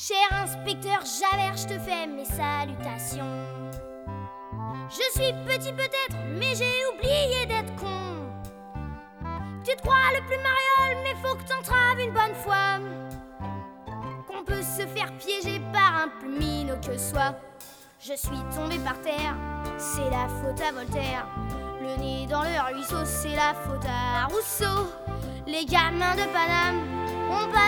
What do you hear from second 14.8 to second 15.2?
faire